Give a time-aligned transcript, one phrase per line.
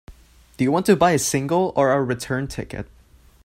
[0.57, 2.87] Do you want to buy a single or a return ticket?